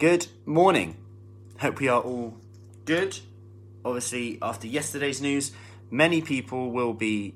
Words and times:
Good 0.00 0.28
morning. 0.46 0.96
Hope 1.58 1.78
we 1.78 1.88
are 1.88 2.00
all 2.00 2.38
good. 2.86 3.18
Obviously, 3.84 4.38
after 4.40 4.66
yesterday's 4.66 5.20
news, 5.20 5.52
many 5.90 6.22
people 6.22 6.70
will 6.70 6.94
be 6.94 7.34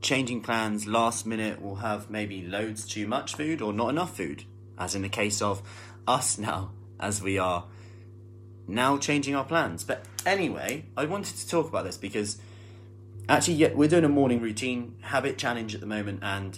changing 0.00 0.40
plans 0.40 0.86
last 0.86 1.26
minute, 1.26 1.60
will 1.60 1.74
have 1.74 2.10
maybe 2.10 2.42
loads 2.42 2.86
too 2.86 3.08
much 3.08 3.34
food 3.34 3.60
or 3.60 3.72
not 3.72 3.88
enough 3.88 4.16
food, 4.16 4.44
as 4.78 4.94
in 4.94 5.02
the 5.02 5.08
case 5.08 5.42
of 5.42 5.60
us 6.06 6.38
now, 6.38 6.70
as 7.00 7.20
we 7.20 7.38
are 7.40 7.64
now 8.68 8.96
changing 8.96 9.34
our 9.34 9.44
plans. 9.44 9.82
But 9.82 10.04
anyway, 10.24 10.84
I 10.96 11.06
wanted 11.06 11.38
to 11.38 11.48
talk 11.48 11.68
about 11.68 11.84
this 11.84 11.96
because 11.96 12.38
actually, 13.28 13.54
yeah, 13.54 13.72
we're 13.72 13.88
doing 13.88 14.04
a 14.04 14.08
morning 14.08 14.40
routine 14.40 14.94
habit 15.00 15.38
challenge 15.38 15.74
at 15.74 15.80
the 15.80 15.88
moment, 15.88 16.20
and 16.22 16.56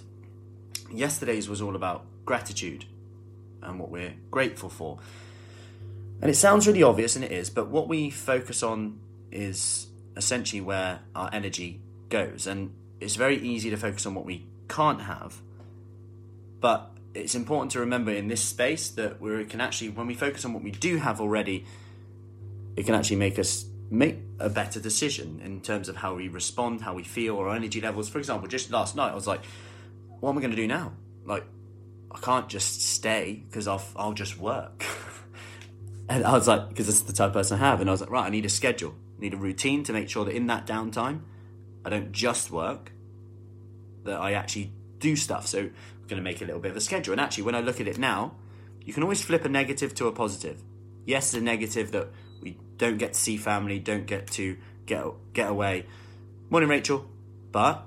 yesterday's 0.93 1.49
was 1.49 1.63
all 1.63 1.75
about 1.75 2.05
gratitude 2.27 2.85
and 3.63 3.79
what 3.79 3.91
we're 3.91 4.15
grateful 4.31 4.69
for. 4.69 4.99
And 6.21 6.31
it 6.31 6.35
sounds 6.35 6.67
really 6.67 6.83
obvious, 6.83 7.17
and 7.17 7.25
it 7.25 7.33
is, 7.33 7.51
but 7.51 7.69
what 7.69 7.89
we 7.89 8.11
focus 8.11 8.63
on 8.63 8.99
is 9.33 9.87
essentially 10.17 10.61
where 10.61 11.01
our 11.15 11.31
energy 11.33 11.81
goes. 12.09 12.47
And 12.47 12.75
it's 13.01 13.17
very 13.17 13.39
easy 13.39 13.71
to 13.71 13.77
focus 13.77 14.05
on 14.07 14.15
what 14.15 14.27
we 14.27 14.47
can't 14.69 15.01
have, 15.03 15.41
but 16.61 16.91
it's 17.15 17.35
important 17.35 17.73
to 17.73 17.81
remember 17.81 18.13
in 18.13 18.29
this 18.29 18.43
space 18.43 18.91
that 18.91 19.21
we 19.21 19.45
can 19.47 19.61
actually, 19.61 19.89
when 19.89 20.07
we 20.07 20.15
focus 20.15 20.45
on 20.45 20.53
what 20.53 20.63
we 20.63 20.71
do 20.71 20.99
have 20.99 21.21
already, 21.21 21.65
it 22.77 22.85
can 22.87 22.95
actually 22.95 23.17
make 23.17 23.39
us 23.39 23.65
make 23.91 24.19
a 24.39 24.49
better 24.49 24.79
decision 24.79 25.41
in 25.45 25.61
terms 25.61 25.89
of 25.89 25.97
how 25.97 26.15
we 26.15 26.29
respond, 26.29 26.81
how 26.81 26.95
we 26.95 27.03
feel, 27.03 27.35
or 27.35 27.49
our 27.49 27.57
energy 27.57 27.81
levels. 27.81 28.09
For 28.09 28.19
example, 28.19 28.47
just 28.47 28.71
last 28.71 28.95
night, 28.95 29.11
I 29.11 29.15
was 29.15 29.27
like, 29.27 29.41
what 30.21 30.31
am 30.31 30.39
I 30.39 30.41
going 30.41 30.53
to 30.53 30.57
do 30.57 30.69
now? 30.69 30.93
Like, 31.25 31.45
I 32.11 32.19
can't 32.19 32.49
just 32.49 32.83
stay 32.83 33.45
because 33.49 33.69
I'll, 33.69 33.83
I'll 33.97 34.13
just 34.13 34.39
work. 34.39 34.85
and 36.09 36.25
I 36.25 36.33
was 36.33 36.49
like, 36.49 36.69
because 36.69 36.87
this 36.87 36.97
is 36.97 37.05
the 37.05 37.13
type 37.13 37.29
of 37.29 37.35
person 37.35 37.59
I 37.59 37.61
have. 37.61 37.81
And 37.81 37.89
I 37.89 37.93
was 37.93 38.01
like, 38.01 38.11
right, 38.11 38.27
I 38.27 38.31
need 38.31 38.45
a 38.45 38.51
schedule, 38.51 38.95
I 39.19 39.21
need 39.21 39.35
a 39.35 39.37
routine 39.37 39.85
to 39.85 39.93
make 39.93 40.09
sure 40.09 40.25
that 40.25 40.35
in 40.35 40.47
that 40.49 40.67
downtime, 40.67 41.21
I 41.85 41.91
don't 41.91 42.13
just 42.13 42.51
work, 42.51 42.93
that 44.05 44.21
I 44.21 44.33
actually 44.33 44.73
do 44.99 45.17
stuff. 45.17 45.47
So 45.47 45.59
I'm 45.59 46.07
going 46.09 46.17
to 46.17 46.23
make 46.23 46.41
a 46.41 46.45
little 46.45 46.61
bit 46.61 46.73
of 46.73 46.77
a 46.77 46.81
schedule. 46.81 47.13
And 47.13 47.21
actually, 47.21 47.45
when 47.45 47.55
I 47.55 47.61
look 47.61 47.81
at 47.81 47.89
it 47.89 47.99
now, 47.99 48.35
you 48.85 48.93
can 48.93 49.03
always 49.03 49.23
flip 49.23 49.45
a 49.45 49.49
negative 49.49 49.95
to 49.97 50.07
a 50.07 50.13
positive. 50.13 50.63
Yes, 51.07 51.31
the 51.31 51.41
negative 51.41 51.93
that 51.93 52.09
we 52.41 52.59
don't 52.77 52.99
get 52.99 53.15
to 53.15 53.21
see 53.21 53.37
family, 53.37 53.79
don't 53.79 54.07
get 54.07 54.27
to 54.33 54.57
get 54.87 55.05
get 55.33 55.49
away. 55.49 55.87
Morning, 56.49 56.69
Rachel. 56.69 57.09
But 57.53 57.87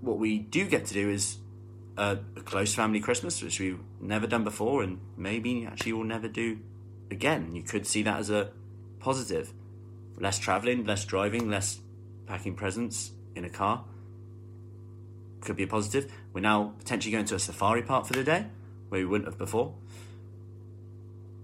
what 0.00 0.18
we 0.18 0.38
do 0.38 0.66
get 0.66 0.86
to 0.86 0.94
do 0.94 1.10
is 1.10 1.38
a, 1.96 2.18
close 2.44 2.74
family 2.74 3.00
Christmas, 3.00 3.42
which 3.42 3.58
we've 3.58 3.80
never 4.00 4.26
done 4.26 4.44
before, 4.44 4.82
and 4.82 5.00
maybe 5.16 5.66
actually 5.66 5.92
will 5.92 6.04
never 6.04 6.28
do 6.28 6.58
again. 7.10 7.54
You 7.54 7.62
could 7.62 7.86
see 7.86 8.02
that 8.02 8.18
as 8.18 8.30
a 8.30 8.50
positive. 8.98 9.52
Less 10.18 10.38
traveling, 10.38 10.84
less 10.84 11.04
driving, 11.04 11.50
less 11.50 11.80
packing 12.26 12.54
presents 12.54 13.12
in 13.34 13.44
a 13.44 13.50
car. 13.50 13.84
Could 15.40 15.56
be 15.56 15.64
a 15.64 15.66
positive. 15.66 16.12
We're 16.32 16.40
now 16.40 16.74
potentially 16.78 17.12
going 17.12 17.26
to 17.26 17.34
a 17.34 17.38
safari 17.38 17.82
park 17.82 18.06
for 18.06 18.14
the 18.14 18.24
day, 18.24 18.46
where 18.88 19.00
we 19.00 19.06
wouldn't 19.06 19.28
have 19.28 19.38
before. 19.38 19.74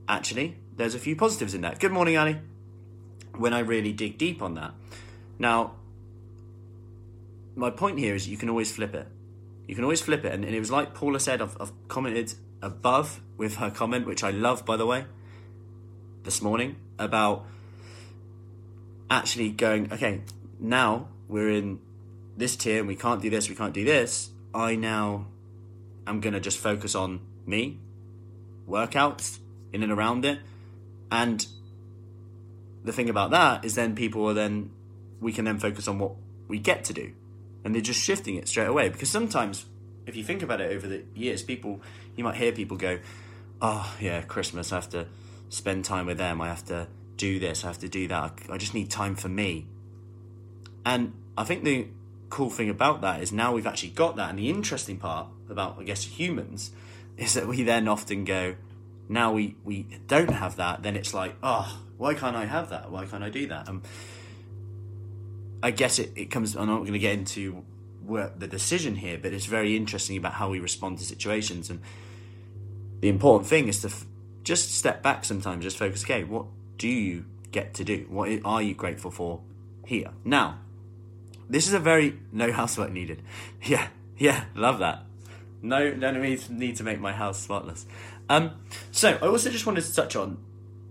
Actually, 0.08 0.56
there's 0.76 0.94
a 0.94 0.98
few 0.98 1.14
positives 1.14 1.54
in 1.54 1.60
that. 1.62 1.78
Good 1.78 1.92
morning, 1.92 2.16
Ali. 2.16 2.38
When 3.36 3.52
I 3.52 3.60
really 3.60 3.92
dig 3.92 4.18
deep 4.18 4.42
on 4.42 4.54
that. 4.54 4.72
Now, 5.38 5.76
my 7.54 7.70
point 7.70 7.98
here 7.98 8.14
is 8.14 8.28
you 8.28 8.36
can 8.36 8.48
always 8.48 8.72
flip 8.72 8.94
it. 8.94 9.06
You 9.72 9.76
can 9.76 9.84
always 9.84 10.02
flip 10.02 10.22
it. 10.26 10.34
And, 10.34 10.44
and 10.44 10.54
it 10.54 10.58
was 10.58 10.70
like 10.70 10.92
Paula 10.92 11.18
said, 11.18 11.40
I've, 11.40 11.56
I've 11.58 11.72
commented 11.88 12.34
above 12.60 13.22
with 13.38 13.54
her 13.54 13.70
comment, 13.70 14.06
which 14.06 14.22
I 14.22 14.30
love, 14.30 14.66
by 14.66 14.76
the 14.76 14.84
way, 14.84 15.06
this 16.24 16.42
morning, 16.42 16.76
about 16.98 17.46
actually 19.10 19.48
going, 19.48 19.90
okay, 19.90 20.20
now 20.60 21.08
we're 21.26 21.48
in 21.48 21.80
this 22.36 22.54
tier 22.54 22.80
and 22.80 22.86
we 22.86 22.96
can't 22.96 23.22
do 23.22 23.30
this, 23.30 23.48
we 23.48 23.54
can't 23.54 23.72
do 23.72 23.82
this. 23.82 24.28
I 24.52 24.76
now 24.76 25.28
am 26.06 26.20
going 26.20 26.34
to 26.34 26.40
just 26.40 26.58
focus 26.58 26.94
on 26.94 27.22
me, 27.46 27.78
workouts 28.68 29.38
in 29.72 29.82
and 29.82 29.90
around 29.90 30.26
it. 30.26 30.40
And 31.10 31.46
the 32.84 32.92
thing 32.92 33.08
about 33.08 33.30
that 33.30 33.64
is 33.64 33.74
then 33.74 33.94
people 33.94 34.28
are 34.28 34.34
then, 34.34 34.70
we 35.18 35.32
can 35.32 35.46
then 35.46 35.58
focus 35.58 35.88
on 35.88 35.98
what 35.98 36.12
we 36.46 36.58
get 36.58 36.84
to 36.84 36.92
do 36.92 37.12
and 37.64 37.74
they're 37.74 37.82
just 37.82 38.00
shifting 38.00 38.36
it 38.36 38.48
straight 38.48 38.68
away. 38.68 38.88
Because 38.88 39.10
sometimes, 39.10 39.66
if 40.06 40.16
you 40.16 40.24
think 40.24 40.42
about 40.42 40.60
it 40.60 40.72
over 40.72 40.86
the 40.86 41.04
years, 41.14 41.42
people 41.42 41.80
you 42.16 42.24
might 42.24 42.36
hear 42.36 42.52
people 42.52 42.76
go, 42.76 42.98
"Oh 43.60 43.96
yeah, 44.00 44.22
Christmas. 44.22 44.72
I 44.72 44.76
have 44.76 44.90
to 44.90 45.06
spend 45.48 45.84
time 45.84 46.06
with 46.06 46.18
them. 46.18 46.40
I 46.40 46.48
have 46.48 46.64
to 46.66 46.88
do 47.16 47.38
this. 47.38 47.64
I 47.64 47.68
have 47.68 47.78
to 47.78 47.88
do 47.88 48.08
that. 48.08 48.38
I 48.50 48.56
just 48.58 48.74
need 48.74 48.90
time 48.90 49.14
for 49.14 49.28
me." 49.28 49.66
And 50.84 51.12
I 51.36 51.44
think 51.44 51.64
the 51.64 51.88
cool 52.30 52.50
thing 52.50 52.70
about 52.70 53.02
that 53.02 53.22
is 53.22 53.30
now 53.32 53.52
we've 53.52 53.66
actually 53.66 53.90
got 53.90 54.16
that, 54.16 54.30
and 54.30 54.38
the 54.38 54.50
interesting 54.50 54.96
part 54.96 55.28
about 55.48 55.78
I 55.78 55.84
guess 55.84 56.02
humans 56.04 56.70
is 57.16 57.34
that 57.34 57.46
we 57.46 57.62
then 57.62 57.88
often 57.88 58.24
go, 58.24 58.56
now 59.08 59.32
we 59.32 59.56
we 59.64 59.86
don't 60.06 60.30
have 60.32 60.56
that. 60.56 60.82
Then 60.82 60.96
it's 60.96 61.14
like, 61.14 61.36
oh, 61.42 61.80
why 61.98 62.14
can't 62.14 62.36
I 62.36 62.46
have 62.46 62.70
that? 62.70 62.90
Why 62.90 63.06
can't 63.06 63.22
I 63.22 63.30
do 63.30 63.46
that? 63.48 63.68
Um, 63.68 63.82
I 65.62 65.70
guess 65.70 65.98
it, 65.98 66.12
it 66.16 66.26
comes. 66.26 66.56
I'm 66.56 66.66
not 66.66 66.80
going 66.80 66.92
to 66.92 66.98
get 66.98 67.12
into 67.12 67.64
the 68.36 68.48
decision 68.48 68.96
here, 68.96 69.18
but 69.20 69.32
it's 69.32 69.46
very 69.46 69.76
interesting 69.76 70.16
about 70.16 70.34
how 70.34 70.50
we 70.50 70.58
respond 70.58 70.98
to 70.98 71.04
situations. 71.04 71.70
And 71.70 71.80
the 73.00 73.08
important 73.08 73.48
thing 73.48 73.68
is 73.68 73.80
to 73.82 73.88
f- 73.88 74.04
just 74.42 74.74
step 74.74 75.02
back 75.02 75.24
sometimes, 75.24 75.64
just 75.64 75.78
focus. 75.78 76.04
Okay, 76.04 76.24
what 76.24 76.46
do 76.78 76.88
you 76.88 77.24
get 77.52 77.74
to 77.74 77.84
do? 77.84 78.06
What 78.08 78.28
are 78.44 78.62
you 78.62 78.74
grateful 78.74 79.10
for 79.10 79.40
here 79.86 80.10
now? 80.24 80.58
This 81.48 81.68
is 81.68 81.74
a 81.74 81.78
very 81.78 82.18
no 82.32 82.50
housework 82.52 82.92
needed. 82.92 83.22
Yeah, 83.62 83.88
yeah, 84.16 84.44
love 84.56 84.80
that. 84.80 85.04
No, 85.62 85.92
no 85.92 86.10
need 86.10 86.76
to 86.76 86.82
make 86.82 86.98
my 86.98 87.12
house 87.12 87.40
spotless. 87.40 87.86
Um, 88.28 88.52
so 88.90 89.10
I 89.22 89.26
also 89.26 89.50
just 89.50 89.66
wanted 89.66 89.84
to 89.84 89.94
touch 89.94 90.16
on 90.16 90.38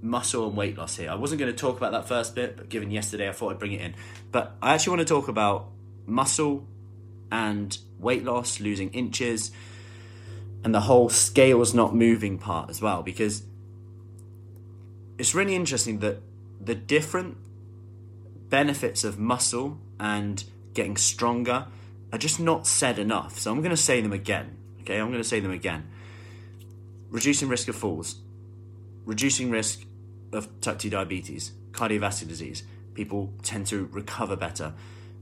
muscle 0.02 0.48
and 0.48 0.58
weight 0.58 0.78
loss 0.78 0.98
here. 0.98 1.10
I 1.10 1.16
wasn't 1.16 1.40
going 1.40 1.52
to 1.52 1.58
talk 1.58 1.78
about 1.78 1.92
that 1.92 2.08
first 2.08 2.36
bit, 2.36 2.58
but 2.58 2.70
given 2.70 2.92
yesterday, 2.92 3.30
I 3.30 3.32
thought 3.32 3.52
I'd 3.52 3.60
bring 3.60 3.74
it 3.74 3.82
in. 3.82 3.96
But 4.32 4.56
I 4.62 4.74
actually 4.74 4.98
want 4.98 5.08
to 5.08 5.14
talk 5.14 5.28
about 5.28 5.70
muscle 6.06 6.68
and 7.32 7.78
weight 8.00 8.24
loss, 8.24 8.60
losing 8.60 8.90
inches, 8.92 9.52
and 10.64 10.74
the 10.76 10.82
whole 10.82 11.10
scales 11.10 11.74
not 11.74 11.96
moving 11.96 12.38
part 12.38 12.70
as 12.70 12.82
well, 12.82 13.04
because 13.04 13.44
it's 15.18 15.34
really 15.36 15.56
interesting 15.56 16.00
that 16.00 16.22
the 16.60 16.76
different 16.76 17.38
benefits 18.50 19.04
of 19.04 19.18
muscle 19.18 19.80
and 20.00 20.44
getting 20.74 20.98
stronger 20.98 21.68
are 22.12 22.18
just 22.18 22.40
not 22.40 22.68
said 22.68 23.00
enough. 23.00 23.40
So 23.40 23.52
I'm 23.52 23.60
going 23.60 23.72
to 23.72 23.78
say 23.78 24.02
them 24.02 24.14
again. 24.14 24.58
Okay, 24.82 25.00
I'm 25.00 25.08
going 25.08 25.22
to 25.22 25.28
say 25.28 25.40
them 25.40 25.52
again. 25.52 25.90
Reducing 27.10 27.50
risk 27.50 27.68
of 27.68 27.76
falls, 27.76 28.16
reducing 29.06 29.52
risk 29.52 29.84
of 30.32 30.48
type 30.62 30.80
2 30.80 30.90
diabetes, 30.90 31.52
cardiovascular 31.72 32.28
disease, 32.28 32.64
people 32.94 33.34
tend 33.44 33.68
to 33.68 33.88
recover 33.92 34.36
better 34.36 34.74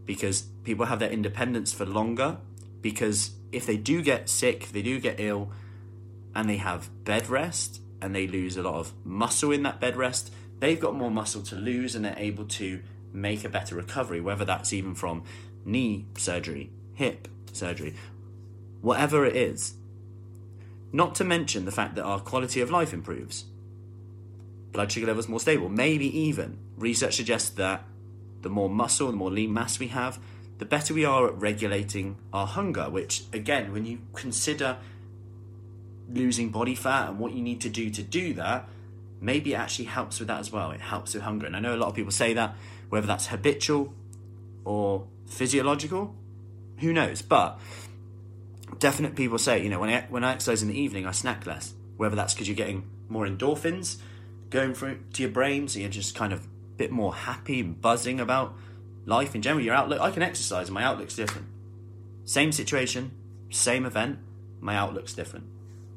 because 0.06 0.44
people 0.64 0.86
have 0.86 1.00
their 1.00 1.12
independence 1.12 1.72
for 1.72 1.86
longer. 1.86 2.38
Because 2.82 3.32
if 3.52 3.66
they 3.66 3.78
do 3.78 4.02
get 4.02 4.30
sick, 4.30 4.70
they 4.72 4.82
do 4.82 5.00
get 5.00 5.20
ill, 5.20 5.52
and 6.36 6.50
they 6.50 6.58
have 6.58 6.90
bed 7.04 7.30
rest 7.30 7.82
and 8.02 8.16
they 8.16 8.28
lose 8.28 8.56
a 8.56 8.64
lot 8.64 8.76
of 8.76 8.94
muscle 9.04 9.52
in 9.52 9.64
that 9.64 9.80
bed 9.80 9.98
rest, 9.98 10.32
they've 10.60 10.80
got 10.80 10.96
more 10.96 11.12
muscle 11.12 11.42
to 11.42 11.56
lose 11.56 11.96
and 11.96 12.06
they're 12.06 12.16
able 12.18 12.46
to 12.46 12.80
make 13.12 13.44
a 13.44 13.50
better 13.50 13.76
recovery, 13.76 14.22
whether 14.22 14.46
that's 14.46 14.72
even 14.72 14.96
from 14.96 15.24
knee 15.66 16.06
surgery, 16.18 16.70
hip 16.94 17.28
surgery, 17.52 17.96
whatever 18.82 19.26
it 19.26 19.36
is. 19.36 19.74
Not 20.92 21.14
to 21.16 21.24
mention 21.24 21.66
the 21.66 21.72
fact 21.72 21.96
that 21.96 22.04
our 22.04 22.20
quality 22.20 22.62
of 22.62 22.72
life 22.72 22.94
improves 22.94 23.46
blood 24.72 24.92
sugar 24.92 25.08
levels 25.08 25.28
more 25.28 25.40
stable. 25.40 25.70
Maybe 25.70 26.06
even 26.20 26.58
research 26.78 27.16
suggests 27.16 27.50
that 27.52 27.84
the 28.42 28.50
more 28.50 28.70
muscle, 28.70 29.08
the 29.08 29.18
more 29.18 29.32
lean 29.32 29.54
mass 29.54 29.80
we 29.80 29.88
have, 29.88 30.20
the 30.58 30.66
better 30.66 30.94
we 30.94 31.06
are 31.06 31.28
at 31.28 31.40
regulating 31.40 32.18
our 32.34 32.48
hunger. 32.48 32.90
Which, 32.90 33.24
again, 33.34 33.72
when 33.72 33.86
you 33.86 34.00
consider 34.14 34.78
losing 36.12 36.50
body 36.50 36.76
fat 36.76 37.10
and 37.10 37.20
what 37.20 37.34
you 37.34 37.42
need 37.42 37.62
to 37.62 37.70
do 37.70 37.90
to 37.90 38.02
do 38.02 38.34
that, 38.36 38.68
maybe 39.22 39.54
it 39.54 39.58
actually 39.58 39.86
helps 39.86 40.20
with 40.20 40.28
that 40.28 40.40
as 40.40 40.52
well. 40.52 40.72
It 40.72 40.82
helps 40.82 41.14
with 41.14 41.24
hunger. 41.24 41.46
And 41.46 41.56
I 41.56 41.60
know 41.60 41.76
a 41.76 41.78
lot 41.78 41.88
of 41.88 41.96
people 41.96 42.12
say 42.12 42.34
that, 42.34 42.56
whether 42.90 43.08
that's 43.08 43.28
habitual 43.28 43.94
or 44.66 45.08
physiological, 45.26 46.16
who 46.78 46.94
knows? 46.94 47.22
But 47.22 47.60
definite 48.80 49.16
people 49.16 49.38
say, 49.38 49.62
you 49.62 49.70
know, 49.70 49.80
when 49.80 49.90
I, 49.90 50.02
when 50.10 50.24
I 50.24 50.34
exercise 50.34 50.62
in 50.62 50.70
the 50.70 50.80
evening, 50.80 51.06
I 51.06 51.12
snack 51.12 51.46
less. 51.46 51.74
Whether 51.98 52.16
that's 52.16 52.34
because 52.34 52.48
you're 52.48 52.56
getting 52.56 52.84
more 53.10 53.28
endorphins 53.28 53.98
going 54.50 54.74
through 54.74 55.00
to 55.14 55.22
your 55.22 55.32
brain, 55.32 55.68
so 55.68 55.80
you're 55.80 55.90
just 55.90 56.16
kind 56.16 56.34
of 56.34 56.46
a 56.46 56.48
bit 56.78 56.92
more 56.92 57.14
happy 57.14 57.60
and 57.60 57.80
buzzing 57.80 58.20
about 58.20 58.56
life 59.06 59.36
in 59.36 59.42
general. 59.42 59.64
Your 59.64 59.76
outlook, 59.76 60.02
I 60.02 60.12
can 60.12 60.24
exercise, 60.24 60.68
and 60.68 60.74
my 60.74 60.84
outlook's 60.84 61.16
different. 61.16 61.48
Same 62.26 62.52
situation, 62.52 63.12
same 63.50 63.86
event, 63.86 64.20
my 64.60 64.76
outlook's 64.76 65.14
different. 65.14 65.46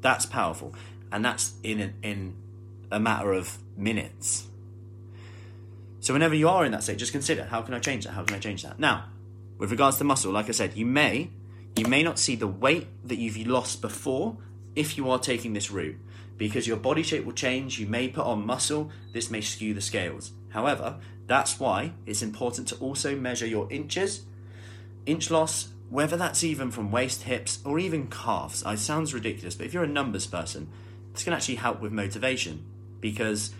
That's 0.01 0.25
powerful. 0.25 0.73
and 1.11 1.23
that's 1.23 1.53
in 1.61 1.79
a, 1.79 1.93
in 2.01 2.35
a 2.91 2.99
matter 2.99 3.33
of 3.33 3.59
minutes. 3.77 4.47
So 5.99 6.11
whenever 6.11 6.33
you 6.33 6.49
are 6.49 6.65
in 6.65 6.71
that 6.71 6.83
state, 6.83 6.97
just 6.97 7.11
consider 7.11 7.45
how 7.45 7.61
can 7.61 7.75
I 7.75 7.79
change 7.79 8.05
that? 8.05 8.11
How 8.11 8.23
can 8.23 8.35
I 8.35 8.39
change 8.39 8.63
that? 8.63 8.79
Now, 8.79 9.05
with 9.59 9.69
regards 9.71 9.97
to 9.99 10.03
muscle, 10.03 10.31
like 10.31 10.49
I 10.49 10.51
said, 10.51 10.75
you 10.75 10.85
may 10.85 11.29
you 11.75 11.85
may 11.87 12.03
not 12.03 12.19
see 12.19 12.35
the 12.35 12.47
weight 12.47 12.87
that 13.07 13.17
you've 13.17 13.47
lost 13.47 13.81
before 13.81 14.37
if 14.75 14.97
you 14.97 15.09
are 15.09 15.17
taking 15.19 15.53
this 15.53 15.71
route 15.71 15.95
because 16.37 16.67
your 16.67 16.77
body 16.77 17.03
shape 17.03 17.25
will 17.25 17.33
change, 17.33 17.79
you 17.79 17.87
may 17.87 18.07
put 18.07 18.25
on 18.25 18.45
muscle, 18.45 18.91
this 19.11 19.29
may 19.29 19.41
skew 19.41 19.73
the 19.73 19.81
scales. 19.81 20.31
However, 20.49 20.99
that's 21.27 21.59
why 21.59 21.93
it's 22.05 22.21
important 22.21 22.67
to 22.69 22.75
also 22.77 23.15
measure 23.15 23.47
your 23.47 23.71
inches, 23.71 24.23
inch 25.05 25.31
loss, 25.31 25.69
whether 25.89 26.17
that's 26.17 26.43
even 26.43 26.71
from 26.71 26.91
waist, 26.91 27.23
hips, 27.23 27.59
or 27.63 27.79
even 27.79 28.07
calves. 28.07 28.63
It 28.65 28.79
sounds 28.79 29.13
ridiculous, 29.13 29.55
but 29.55 29.67
if 29.67 29.73
you're 29.73 29.83
a 29.83 29.87
numbers 29.87 30.25
person, 30.27 30.69
this 31.13 31.23
can 31.23 31.33
actually 31.33 31.55
help 31.55 31.81
with 31.81 31.91
motivation 31.91 32.65
because 32.99 33.51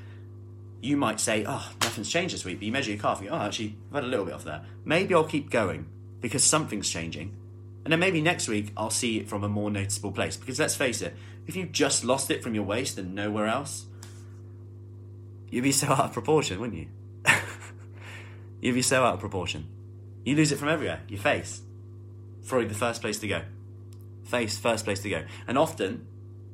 you 0.81 0.97
might 0.97 1.19
say, 1.19 1.45
oh, 1.47 1.71
nothing's 1.81 2.09
changed 2.09 2.33
this 2.33 2.43
week, 2.43 2.59
but 2.59 2.65
you 2.65 2.71
measure 2.71 2.91
your 2.91 2.99
calf 2.99 3.21
you 3.21 3.29
go, 3.29 3.35
oh, 3.35 3.39
actually, 3.39 3.77
I've 3.89 3.95
had 3.95 4.03
a 4.03 4.07
little 4.07 4.25
bit 4.25 4.33
off 4.33 4.43
there. 4.43 4.65
Maybe 4.83 5.13
I'll 5.13 5.23
keep 5.23 5.49
going 5.49 5.85
because 6.21 6.43
something's 6.43 6.89
changing. 6.89 7.37
And 7.83 7.91
then 7.91 7.99
maybe 7.99 8.21
next 8.21 8.47
week 8.47 8.71
I'll 8.77 8.89
see 8.89 9.19
it 9.19 9.27
from 9.27 9.43
a 9.43 9.49
more 9.49 9.69
noticeable 9.69 10.11
place. 10.11 10.37
Because 10.37 10.59
let's 10.59 10.75
face 10.75 11.01
it, 11.01 11.15
if 11.47 11.55
you 11.55 11.65
just 11.65 12.03
lost 12.03 12.31
it 12.31 12.43
from 12.43 12.55
your 12.55 12.63
waist 12.63 12.97
and 12.97 13.13
nowhere 13.13 13.47
else, 13.47 13.85
you'd 15.49 15.63
be 15.63 15.71
so 15.71 15.87
out 15.87 16.05
of 16.05 16.13
proportion, 16.13 16.59
wouldn't 16.59 16.79
you? 16.79 16.87
you'd 18.61 18.73
be 18.73 18.81
so 18.81 19.03
out 19.03 19.15
of 19.15 19.19
proportion. 19.19 19.67
You 20.23 20.35
lose 20.35 20.51
it 20.51 20.57
from 20.57 20.69
everywhere. 20.69 21.01
Your 21.09 21.19
face, 21.19 21.61
probably 22.47 22.67
the 22.67 22.75
first 22.75 23.01
place 23.01 23.19
to 23.19 23.27
go. 23.27 23.41
Face, 24.23 24.57
first 24.57 24.85
place 24.85 25.01
to 25.01 25.09
go. 25.09 25.23
And 25.47 25.57
often, 25.57 26.07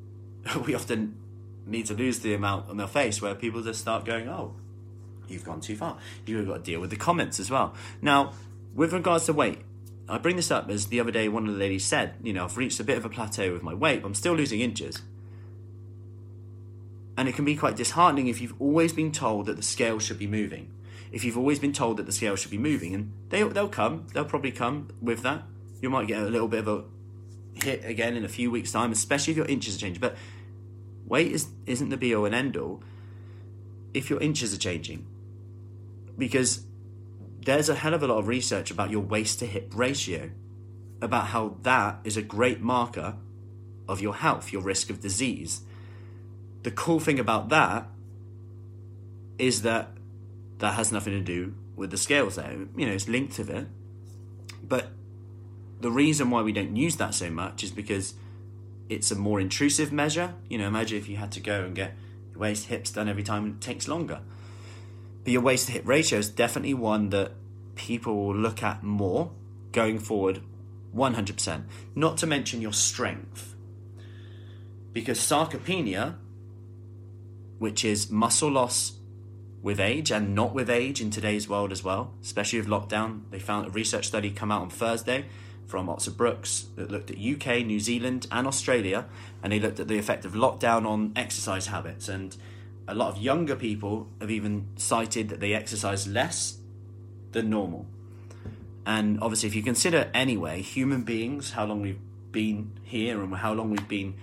we 0.66 0.74
often 0.74 1.16
need 1.68 1.86
to 1.86 1.94
lose 1.94 2.20
the 2.20 2.34
amount 2.34 2.70
on 2.70 2.78
their 2.78 2.88
face 2.88 3.22
where 3.22 3.36
people 3.36 3.62
just 3.62 3.80
start 3.80 4.06
going, 4.06 4.28
oh, 4.28 4.56
you've 5.28 5.46
gone 5.46 5.62
too 5.62 5.76
far. 5.76 5.98
You've 6.26 6.48
got 6.48 6.56
to 6.56 6.72
deal 6.72 6.80
with 6.80 6.90
the 6.90 6.96
comments 6.96 7.40
as 7.40 7.52
well. 7.52 7.76
Now, 8.02 8.34
with 8.74 8.94
regards 8.94 9.26
to 9.26 9.34
weight, 9.34 9.60
I 10.10 10.18
bring 10.18 10.36
this 10.36 10.50
up 10.50 10.70
as 10.70 10.88
the 10.88 11.00
other 11.00 11.12
day 11.12 11.30
one 11.30 11.48
of 11.48 11.54
the 11.54 11.60
ladies 11.60 11.86
said, 11.86 12.16
you 12.24 12.34
know, 12.34 12.46
I've 12.46 12.58
reached 12.58 12.80
a 12.80 12.84
bit 12.84 12.98
of 12.98 13.06
a 13.06 13.10
plateau 13.10 13.54
with 13.54 13.62
my 13.62 13.74
weight, 13.74 14.02
but 14.02 14.08
I'm 14.08 14.16
still 14.16 14.34
losing 14.34 14.60
inches. 14.60 15.02
And 17.16 17.30
it 17.30 17.36
can 17.36 17.46
be 17.46 17.56
quite 17.56 17.76
disheartening 17.76 18.28
if 18.28 18.42
you've 18.42 18.60
always 18.60 18.92
been 18.92 19.12
told 19.12 19.46
that 19.46 19.58
the 19.58 19.64
scale 19.64 20.00
should 20.00 20.18
be 20.18 20.26
moving. 20.26 20.72
If 21.12 21.24
you've 21.24 21.38
always 21.38 21.60
been 21.60 21.74
told 21.74 21.98
that 21.98 22.06
the 22.06 22.12
scale 22.12 22.36
should 22.36 22.52
be 22.52 22.58
moving, 22.58 22.94
and 22.96 23.12
they, 23.30 23.44
they'll 23.44 23.70
come, 23.70 24.08
they'll 24.14 24.26
probably 24.26 24.52
come 24.52 24.90
with 25.02 25.22
that. 25.24 25.44
You 25.82 25.90
might 25.90 26.08
get 26.08 26.22
a 26.22 26.26
little 26.26 26.48
bit 26.48 26.60
of 26.60 26.68
a 26.68 26.84
hit 27.54 27.84
again 27.86 28.16
in 28.16 28.26
a 28.26 28.30
few 28.30 28.50
weeks' 28.50 28.72
time, 28.72 28.92
especially 28.92 29.32
if 29.32 29.38
your 29.38 29.48
inches 29.48 29.76
are 29.76 29.80
changing. 29.80 30.02
But 30.02 30.16
weight 31.06 31.32
is, 31.32 31.48
isn't 31.66 31.90
the 31.90 31.98
be 31.98 32.16
all 32.16 32.26
and 32.26 32.34
end 32.34 32.58
all 32.58 32.82
if 33.94 34.10
your 34.10 34.20
inches 34.20 34.54
are 34.54 34.58
changing. 34.58 35.06
Because 36.18 36.64
there's 37.50 37.68
a 37.68 37.74
hell 37.74 37.96
of 37.96 38.04
a 38.04 38.08
lot 38.08 38.20
of 38.20 38.28
research 38.28 38.70
about 38.70 38.92
your 38.92 39.02
waist 39.02 39.40
to 39.40 39.46
hip 39.48 39.72
ratio, 39.74 40.30
about 41.02 41.28
how 41.28 41.58
that 41.64 42.00
is 42.04 42.16
a 42.16 42.22
great 42.22 42.62
marker 42.62 43.16
of 43.88 44.02
your 44.02 44.14
health, 44.14 44.54
your 44.54 44.62
risk 44.62 44.92
of 44.92 45.02
disease. 45.02 45.62
The 46.62 46.70
cool 46.70 47.00
thing 47.00 47.18
about 47.18 47.50
that 47.50 47.88
is 49.40 49.64
that 49.64 49.90
that 50.60 50.76
has 50.76 50.92
nothing 50.92 51.14
to 51.14 51.22
do 51.22 51.56
with 51.76 51.90
the 51.90 51.98
scales 51.98 52.36
there. 52.36 52.52
You 52.78 52.86
know, 52.86 52.92
it's 52.92 53.08
linked 53.08 53.34
to 53.38 53.58
it. 53.58 53.68
But 54.62 54.90
the 55.82 55.90
reason 55.90 56.30
why 56.30 56.44
we 56.44 56.52
don't 56.52 56.76
use 56.76 56.98
that 56.98 57.16
so 57.16 57.32
much 57.32 57.64
is 57.64 57.72
because 57.72 58.14
it's 58.90 59.10
a 59.10 59.16
more 59.16 59.40
intrusive 59.40 59.92
measure. 59.92 60.36
You 60.50 60.60
know, 60.60 60.68
imagine 60.68 61.00
if 61.00 61.10
you 61.10 61.18
had 61.18 61.32
to 61.32 61.40
go 61.40 61.64
and 61.64 61.76
get 61.76 61.96
your 62.32 62.42
waist 62.42 62.68
hips 62.68 62.92
done 62.92 63.10
every 63.10 63.24
time, 63.24 63.48
it 63.48 63.60
takes 63.60 63.88
longer. 63.88 64.20
But 65.24 65.34
your 65.34 65.42
waist 65.42 65.66
to 65.68 65.72
hip 65.72 65.88
ratio 65.88 66.20
is 66.20 66.30
definitely 66.30 66.76
one 66.76 67.10
that 67.10 67.32
people 67.80 68.14
will 68.16 68.36
look 68.36 68.62
at 68.62 68.84
more 68.84 69.32
going 69.72 70.00
forward 70.00 70.42
100%. 70.94 71.64
Not 71.96 72.18
to 72.18 72.28
mention 72.28 72.62
your 72.62 72.74
strength. 72.74 73.56
Because 74.92 75.18
sarcopenia, 75.18 76.16
which 77.58 77.86
is 77.86 78.12
muscle 78.12 78.52
loss 78.52 78.94
with 79.62 79.80
age 79.80 80.12
and 80.12 80.36
not 80.36 80.54
with 80.54 80.70
age 80.70 81.00
in 81.00 81.10
today's 81.10 81.48
world 81.48 81.72
as 81.72 81.82
well, 81.84 82.14
especially 82.22 82.60
with 82.60 82.68
lockdown, 82.68 83.22
they 83.32 83.40
found 83.40 83.68
a 83.68 83.70
research 83.70 84.08
study 84.08 84.30
come 84.30 84.52
out 84.52 84.62
on 84.62 84.70
Thursday 84.70 85.26
from 85.66 85.88
Oxford 85.88 86.18
Brookes 86.18 86.68
that 86.76 86.92
looked 86.92 87.12
at 87.12 87.18
UK, 87.18 87.66
New 87.66 87.80
Zealand, 87.80 88.28
and 88.30 88.46
Australia, 88.46 89.06
and 89.42 89.54
they 89.54 89.60
looked 89.60 89.80
at 89.80 89.88
the 89.88 89.98
effect 89.98 90.26
of 90.26 90.34
lockdown 90.34 90.86
on 90.86 91.14
exercise 91.16 91.68
habits. 91.68 92.10
And 92.10 92.36
a 92.88 92.96
lot 92.96 93.16
of 93.16 93.22
younger 93.22 93.56
people 93.56 94.08
have 94.20 94.32
even 94.32 94.68
cited 94.76 95.30
that 95.30 95.40
they 95.40 95.54
exercise 95.54 96.08
less 96.08 96.58
than 97.32 97.50
normal. 97.50 97.86
And 98.86 99.20
obviously, 99.22 99.48
if 99.48 99.56
you 99.56 99.64
consider 99.64 100.10
anyway, 100.14 100.62
human 100.62 101.04
beings, 101.04 101.52
how 101.52 101.66
long 101.66 101.82
we've 101.82 102.00
been 102.32 102.72
here 102.84 103.22
and 103.22 103.36
how 103.36 103.54
long 103.54 103.70
we've 103.70 103.88
been 103.88 104.16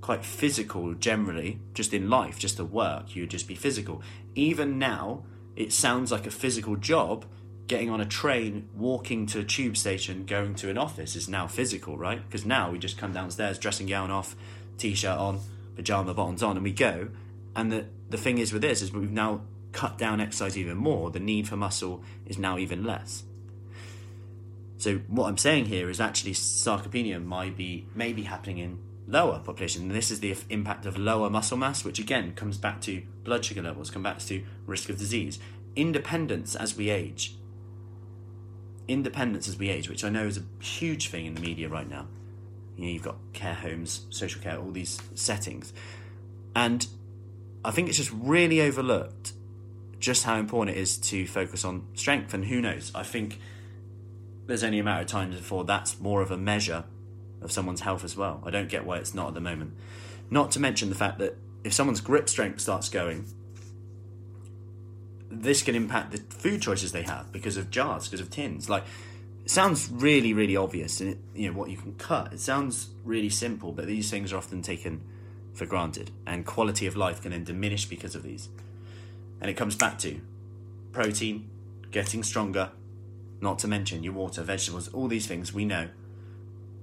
quite 0.00 0.24
physical 0.24 0.94
generally, 0.94 1.60
just 1.74 1.94
in 1.94 2.10
life, 2.10 2.38
just 2.38 2.56
to 2.56 2.64
work, 2.64 3.16
you'd 3.16 3.30
just 3.30 3.48
be 3.48 3.54
physical. 3.54 4.02
Even 4.34 4.78
now, 4.78 5.22
it 5.56 5.72
sounds 5.72 6.12
like 6.12 6.26
a 6.26 6.30
physical 6.30 6.76
job. 6.76 7.24
Getting 7.68 7.90
on 7.90 8.00
a 8.00 8.06
train, 8.06 8.68
walking 8.76 9.24
to 9.26 9.38
a 9.38 9.44
tube 9.44 9.76
station, 9.76 10.26
going 10.26 10.56
to 10.56 10.68
an 10.68 10.76
office 10.76 11.16
is 11.16 11.28
now 11.28 11.46
physical, 11.46 11.96
right? 11.96 12.22
Because 12.22 12.44
now 12.44 12.70
we 12.70 12.78
just 12.78 12.98
come 12.98 13.12
downstairs, 13.12 13.58
dressing 13.58 13.86
gown 13.86 14.10
off, 14.10 14.36
t 14.76 14.94
shirt 14.94 15.16
on, 15.16 15.40
pajama 15.76 16.12
bottoms 16.12 16.42
on, 16.42 16.56
and 16.56 16.64
we 16.64 16.72
go. 16.72 17.08
And 17.54 17.72
the, 17.72 17.86
the 18.10 18.18
thing 18.18 18.38
is 18.38 18.52
with 18.52 18.62
this 18.62 18.82
is 18.82 18.92
we've 18.92 19.10
now 19.10 19.42
cut 19.72 19.98
down 19.98 20.20
exercise 20.20 20.56
even 20.56 20.76
more, 20.76 21.10
the 21.10 21.20
need 21.20 21.48
for 21.48 21.56
muscle 21.56 22.02
is 22.26 22.38
now 22.38 22.58
even 22.58 22.84
less. 22.84 23.24
So 24.78 24.98
what 25.08 25.28
I'm 25.28 25.38
saying 25.38 25.66
here 25.66 25.88
is 25.88 26.00
actually 26.00 26.32
sarcopenia 26.32 27.24
might 27.24 27.56
be 27.56 27.86
maybe 27.94 28.22
happening 28.22 28.58
in 28.58 28.78
lower 29.06 29.38
population. 29.38 29.82
And 29.82 29.90
this 29.92 30.10
is 30.10 30.20
the 30.20 30.36
impact 30.50 30.86
of 30.86 30.98
lower 30.98 31.30
muscle 31.30 31.56
mass, 31.56 31.84
which 31.84 31.98
again 31.98 32.34
comes 32.34 32.58
back 32.58 32.80
to 32.82 33.02
blood 33.24 33.44
sugar 33.44 33.62
levels, 33.62 33.90
comes 33.90 34.04
back 34.04 34.18
to 34.20 34.42
risk 34.66 34.88
of 34.88 34.98
disease, 34.98 35.38
independence 35.76 36.56
as 36.56 36.76
we 36.76 36.90
age. 36.90 37.36
Independence 38.88 39.48
as 39.48 39.56
we 39.56 39.68
age, 39.68 39.88
which 39.88 40.04
I 40.04 40.08
know 40.08 40.26
is 40.26 40.38
a 40.38 40.64
huge 40.64 41.08
thing 41.08 41.26
in 41.26 41.34
the 41.34 41.40
media 41.40 41.68
right 41.68 41.88
now. 41.88 42.08
You 42.76 42.84
know, 42.84 42.90
you've 42.90 43.02
got 43.02 43.18
care 43.32 43.54
homes, 43.54 44.06
social 44.10 44.40
care, 44.40 44.58
all 44.58 44.70
these 44.72 45.00
settings. 45.14 45.72
And 46.56 46.86
I 47.64 47.70
think 47.70 47.88
it's 47.88 47.98
just 47.98 48.12
really 48.12 48.60
overlooked 48.60 49.32
just 50.02 50.24
how 50.24 50.36
important 50.36 50.76
it 50.76 50.80
is 50.80 50.98
to 50.98 51.26
focus 51.26 51.64
on 51.64 51.86
strength. 51.94 52.34
And 52.34 52.44
who 52.44 52.60
knows? 52.60 52.90
I 52.94 53.04
think 53.04 53.38
there's 54.46 54.64
only 54.64 54.80
a 54.80 54.84
matter 54.84 55.02
of 55.02 55.06
time 55.06 55.30
before 55.30 55.64
that's 55.64 55.98
more 56.00 56.20
of 56.20 56.30
a 56.30 56.36
measure 56.36 56.84
of 57.40 57.52
someone's 57.52 57.80
health 57.80 58.04
as 58.04 58.16
well. 58.16 58.42
I 58.44 58.50
don't 58.50 58.68
get 58.68 58.84
why 58.84 58.98
it's 58.98 59.14
not 59.14 59.28
at 59.28 59.34
the 59.34 59.40
moment. 59.40 59.74
Not 60.28 60.50
to 60.52 60.60
mention 60.60 60.88
the 60.88 60.94
fact 60.94 61.18
that 61.20 61.36
if 61.64 61.72
someone's 61.72 62.00
grip 62.00 62.28
strength 62.28 62.60
starts 62.60 62.88
going, 62.88 63.26
this 65.30 65.62
can 65.62 65.74
impact 65.74 66.12
the 66.12 66.18
food 66.34 66.60
choices 66.60 66.92
they 66.92 67.02
have 67.02 67.32
because 67.32 67.56
of 67.56 67.70
jars, 67.70 68.08
because 68.08 68.20
of 68.20 68.30
tins. 68.30 68.68
Like, 68.68 68.84
it 69.44 69.50
sounds 69.50 69.88
really, 69.90 70.34
really 70.34 70.56
obvious, 70.56 71.00
and 71.00 71.16
you 71.34 71.50
know 71.50 71.56
what 71.56 71.70
you 71.70 71.76
can 71.76 71.94
cut. 71.94 72.32
It 72.32 72.40
sounds 72.40 72.88
really 73.04 73.30
simple, 73.30 73.72
but 73.72 73.86
these 73.86 74.10
things 74.10 74.32
are 74.32 74.36
often 74.36 74.62
taken 74.62 75.02
for 75.54 75.66
granted, 75.66 76.10
and 76.26 76.44
quality 76.44 76.86
of 76.86 76.96
life 76.96 77.22
can 77.22 77.30
then 77.30 77.44
diminish 77.44 77.86
because 77.86 78.14
of 78.14 78.22
these. 78.22 78.48
And 79.42 79.50
it 79.50 79.54
comes 79.54 79.74
back 79.74 79.98
to 79.98 80.20
protein, 80.92 81.50
getting 81.90 82.22
stronger, 82.22 82.70
not 83.40 83.58
to 83.58 83.68
mention 83.68 84.04
your 84.04 84.12
water, 84.12 84.42
vegetables, 84.42 84.86
all 84.88 85.08
these 85.08 85.26
things 85.26 85.52
we 85.52 85.64
know. 85.64 85.88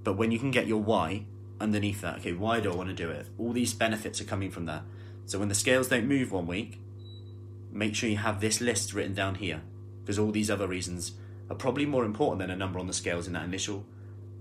But 0.04 0.18
when 0.18 0.30
you 0.30 0.38
can 0.38 0.50
get 0.50 0.66
your 0.66 0.82
why 0.82 1.24
underneath 1.58 2.02
that, 2.02 2.18
okay, 2.18 2.34
why 2.34 2.60
do 2.60 2.70
I 2.70 2.76
want 2.76 2.90
to 2.90 2.94
do 2.94 3.10
it? 3.10 3.28
All 3.38 3.52
these 3.52 3.72
benefits 3.72 4.20
are 4.20 4.24
coming 4.24 4.50
from 4.50 4.66
that. 4.66 4.82
So 5.24 5.38
when 5.38 5.48
the 5.48 5.54
scales 5.54 5.88
don't 5.88 6.06
move 6.06 6.32
one 6.32 6.46
week, 6.46 6.78
make 7.72 7.94
sure 7.94 8.10
you 8.10 8.18
have 8.18 8.42
this 8.42 8.60
list 8.60 8.92
written 8.92 9.14
down 9.14 9.36
here 9.36 9.62
because 10.02 10.18
all 10.18 10.30
these 10.30 10.50
other 10.50 10.66
reasons 10.66 11.12
are 11.48 11.56
probably 11.56 11.86
more 11.86 12.04
important 12.04 12.40
than 12.40 12.50
a 12.50 12.56
number 12.56 12.78
on 12.78 12.86
the 12.86 12.92
scales 12.92 13.26
in 13.26 13.32
that 13.32 13.44
initial 13.44 13.86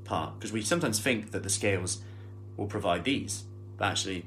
part 0.04 0.38
because 0.38 0.52
we 0.52 0.62
sometimes 0.62 1.00
think 1.00 1.32
that 1.32 1.44
the 1.44 1.50
scales 1.50 2.02
will 2.58 2.68
provide 2.68 3.06
these, 3.06 3.46
but 3.78 3.86
actually, 3.86 4.26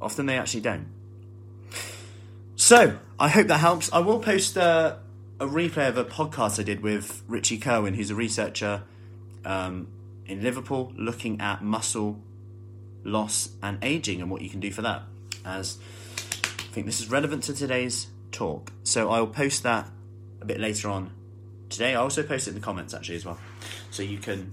often 0.00 0.26
they 0.26 0.36
actually 0.36 0.62
don't. 0.62 0.88
So 2.56 2.98
I 3.18 3.28
hope 3.28 3.48
that 3.48 3.58
helps. 3.58 3.92
I 3.92 3.98
will 3.98 4.20
post 4.20 4.56
uh, 4.56 4.96
a 5.40 5.46
replay 5.46 5.88
of 5.88 5.96
a 5.96 6.04
podcast 6.04 6.60
I 6.60 6.62
did 6.62 6.82
with 6.82 7.22
Richie 7.26 7.58
Cohen, 7.58 7.94
who's 7.94 8.10
a 8.10 8.14
researcher 8.14 8.82
um, 9.44 9.88
in 10.26 10.42
Liverpool, 10.42 10.92
looking 10.96 11.40
at 11.40 11.62
muscle 11.62 12.20
loss 13.04 13.50
and 13.62 13.78
aging 13.82 14.20
and 14.20 14.30
what 14.30 14.42
you 14.42 14.48
can 14.48 14.60
do 14.60 14.70
for 14.70 14.82
that. 14.82 15.02
As 15.44 15.78
I 16.34 16.72
think 16.72 16.86
this 16.86 17.00
is 17.00 17.10
relevant 17.10 17.42
to 17.44 17.54
today's 17.54 18.06
talk, 18.30 18.72
so 18.84 19.10
I'll 19.10 19.26
post 19.26 19.64
that 19.64 19.88
a 20.40 20.44
bit 20.44 20.60
later 20.60 20.88
on 20.88 21.10
today. 21.68 21.92
I 21.92 21.96
also 21.96 22.22
post 22.22 22.46
it 22.46 22.50
in 22.50 22.54
the 22.54 22.60
comments 22.60 22.94
actually 22.94 23.16
as 23.16 23.24
well, 23.24 23.38
so 23.90 24.02
you 24.02 24.18
can 24.18 24.52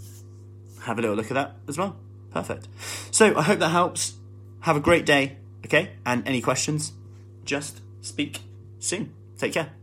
have 0.81 0.97
a 0.97 1.01
little 1.01 1.15
look 1.15 1.27
at 1.27 1.35
that 1.35 1.57
as 1.67 1.77
well. 1.77 1.95
Perfect. 2.31 2.67
So 3.11 3.35
I 3.37 3.43
hope 3.43 3.59
that 3.59 3.69
helps. 3.69 4.15
Have 4.61 4.75
a 4.75 4.81
great 4.81 5.05
day, 5.05 5.37
okay? 5.65 5.91
And 6.05 6.27
any 6.27 6.41
questions, 6.41 6.91
just 7.45 7.81
speak 8.01 8.39
soon. 8.79 9.13
Take 9.37 9.53
care. 9.53 9.78